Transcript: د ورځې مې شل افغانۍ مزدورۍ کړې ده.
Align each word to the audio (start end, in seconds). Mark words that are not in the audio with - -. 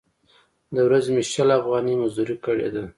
د 0.75 0.77
ورځې 0.87 1.09
مې 1.15 1.23
شل 1.31 1.49
افغانۍ 1.59 1.95
مزدورۍ 2.01 2.37
کړې 2.45 2.67
ده. 2.75 2.83